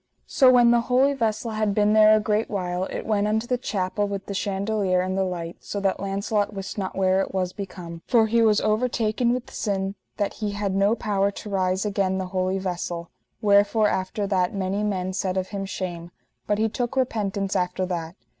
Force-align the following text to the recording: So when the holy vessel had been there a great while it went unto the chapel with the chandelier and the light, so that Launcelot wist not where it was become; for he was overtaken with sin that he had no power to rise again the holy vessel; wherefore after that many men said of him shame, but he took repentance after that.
So 0.25 0.49
when 0.51 0.71
the 0.71 0.81
holy 0.89 1.13
vessel 1.13 1.51
had 1.51 1.75
been 1.75 1.93
there 1.93 2.15
a 2.15 2.19
great 2.19 2.49
while 2.49 2.85
it 2.85 3.05
went 3.05 3.27
unto 3.27 3.45
the 3.45 3.55
chapel 3.59 4.07
with 4.07 4.25
the 4.25 4.33
chandelier 4.33 4.99
and 5.03 5.15
the 5.15 5.23
light, 5.23 5.57
so 5.59 5.79
that 5.79 5.99
Launcelot 5.99 6.55
wist 6.55 6.75
not 6.75 6.95
where 6.97 7.21
it 7.21 7.35
was 7.35 7.53
become; 7.53 8.01
for 8.07 8.25
he 8.25 8.41
was 8.41 8.59
overtaken 8.61 9.31
with 9.31 9.53
sin 9.53 9.93
that 10.17 10.33
he 10.41 10.53
had 10.53 10.73
no 10.73 10.95
power 10.95 11.29
to 11.29 11.49
rise 11.51 11.85
again 11.85 12.17
the 12.17 12.25
holy 12.33 12.57
vessel; 12.57 13.11
wherefore 13.43 13.89
after 13.89 14.25
that 14.25 14.55
many 14.55 14.83
men 14.83 15.13
said 15.13 15.37
of 15.37 15.49
him 15.49 15.65
shame, 15.65 16.09
but 16.47 16.57
he 16.57 16.67
took 16.67 16.95
repentance 16.95 17.55
after 17.55 17.85
that. 17.85 18.15